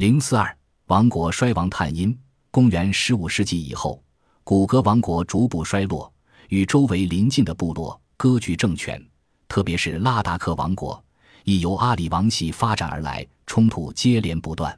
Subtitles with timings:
[0.00, 0.56] 零四二
[0.86, 2.18] 王国衰亡探因。
[2.50, 4.02] 公元十五世纪以后，
[4.42, 6.10] 古格王国逐步衰落，
[6.48, 8.98] 与周围邻近的部落割据政权，
[9.46, 11.04] 特别是拉达克王国，
[11.44, 14.74] 亦由阿里王系发展而来，冲突接连不断。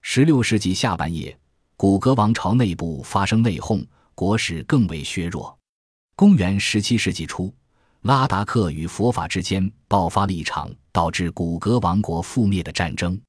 [0.00, 1.38] 十六世纪下半叶，
[1.76, 5.54] 古格王朝内部发生内讧，国势更为削弱。
[6.16, 7.52] 公元十七世纪初，
[8.00, 13.20] 拉达克与佛法之间爆发了一场导致古格王国覆灭的战争。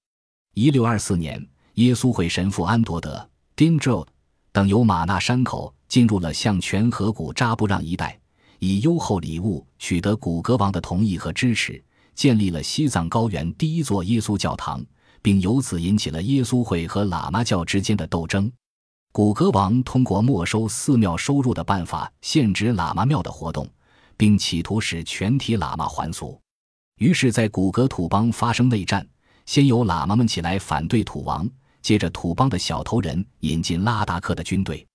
[0.55, 4.07] 一六二四年，耶稣会神父安多德 d i n j o
[4.53, 8.17] 等由马纳山口进入了向泉河谷扎布让一带，
[8.59, 11.83] 以优厚礼物取得古格王的同意和支持，
[12.13, 14.83] 建立了西藏高原第一座耶稣教堂。
[15.21, 18.51] 并由此引起了耶稣会和喇嘛教之间的斗争。
[19.11, 23.67] 古格王通过没收寺庙收入的办法限制喇嘛庙的活动，
[24.15, 26.39] 并企图使全体喇嘛还俗。
[26.99, 29.05] 于是，在古格土邦发生内战，
[29.45, 31.47] 先由喇嘛们起来反对土王，
[31.81, 34.85] 接着土邦的小头人引进拉达克的军队。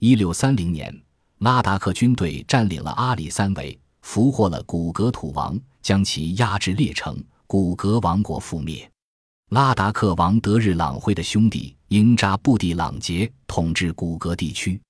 [0.00, 0.94] 一六三零年，
[1.38, 8.90] 拉达克军队占领了阿里三围，俘获了古格土王，将其押至列城，古格王国覆灭。
[9.50, 14.80] 拉达克王德日朗辉的兄弟英扎布蒂朗杰统治古格地区。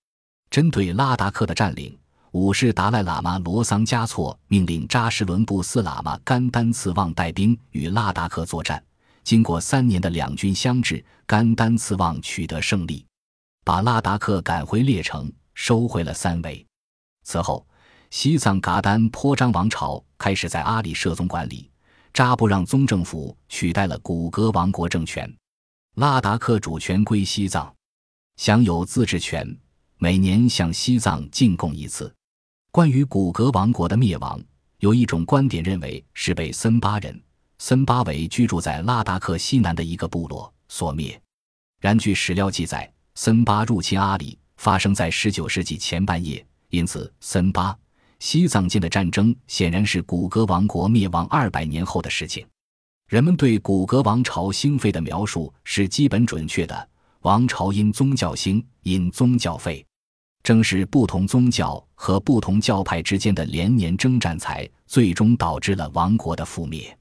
[0.51, 1.99] 针对拉达克的占领，
[2.33, 8.81] 五世达赖喇嘛罗桑嘉措命令扎什伦布斯喇嘛甘丹次旺带兵与拉达克作战。
[9.31, 13.06] 经过三年的两军相峙，甘丹次旺取得胜利，
[13.64, 16.67] 把拉达克赶回列城，收回了三围。
[17.22, 17.64] 此后，
[18.11, 21.70] 西藏噶丹颇章王朝开始在阿里设宗管理。
[22.12, 25.33] 扎布让宗政府取代了古格王国政权，
[25.94, 27.72] 拉达克主权归西藏，
[28.34, 29.47] 享有自治权，
[29.98, 32.12] 每年向西藏进贡一次。
[32.72, 34.42] 关于古格王国的灭亡，
[34.81, 37.22] 有一种观点认为是被森巴人
[37.62, 41.20] （森巴为居住在拉达克西南的一个部落）所灭。
[41.78, 47.77] 然据史料记载，森巴入侵阿里发生在19世纪前半叶，因此森巴。
[48.19, 52.47] 西藏间的战争显然是古格王国灭亡二百年后的事情。
[53.09, 56.88] 人们对古格王朝兴废的描述是基本准确的：
[57.20, 59.84] 王朝因宗教兴，因宗教废。
[60.43, 66.97] 正是不同宗教和不同教派之间的连年征战，才最终导致了王国的覆灭。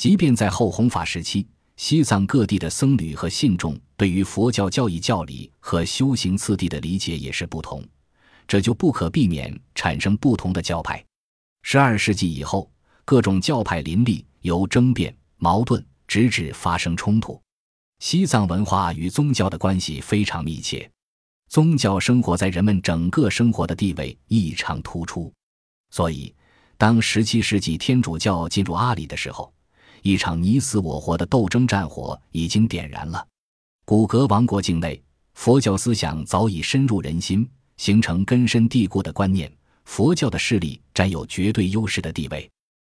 [0.00, 1.46] 即便在后弘法时期，
[1.76, 7.86] 西藏各地的僧侣和信众对于佛教教义教理和修行次第的理解也是不同。
[8.48, 11.04] 这就不可避免产生不同的教派。
[11.64, 12.72] 十二世纪以后，
[13.04, 17.38] 各种教派林立，由争辩、矛盾，直至发生冲突。
[17.98, 20.90] 西藏文化与宗教的关系非常密切，
[21.50, 25.30] 宗教生活在人们整个生活的地位异常突出。
[25.90, 26.34] 所以，
[26.78, 29.52] 当十七世纪天主教进入阿里的时候，
[30.02, 33.26] 一场你死我活的斗争战火已经点燃了。
[33.84, 35.02] 古格王国境内，
[35.34, 37.48] 佛教思想早已深入人心。
[37.76, 39.50] 形成根深蒂固的观念，
[39.86, 42.46] 佛教的势力占有绝对优势的地位，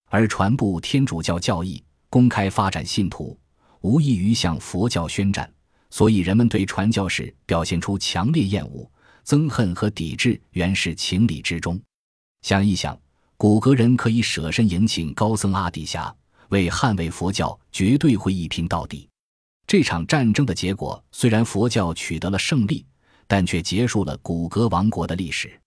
[0.09, 3.38] 而传播天主教教义、公开发展信徒，
[3.81, 5.47] 无异于向佛教宣战。
[5.91, 8.91] 所以，人们对传教士表现出强烈厌恶、
[9.23, 11.79] 憎恨和抵制，原是情理之中。
[12.41, 13.00] 想一想，
[13.38, 16.11] 古格人可以舍身迎请高僧阿底峡，
[16.51, 19.09] 为捍卫佛教，绝对会一拼到底。
[19.67, 22.85] 这场战争的结果，虽然佛教取得了胜利。
[23.28, 25.57] 但却结束了古格王国的历史，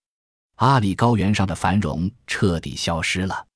[0.57, 3.47] 阿里高原上的繁荣彻底消失了。